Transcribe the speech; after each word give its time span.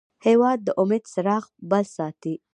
هېواد 0.25 0.59
د 0.63 0.69
امید 0.81 1.03
څراغ 1.13 1.43
بل 1.69 1.83
ساتي. 1.95 2.35